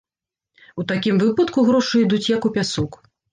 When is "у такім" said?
0.83-1.19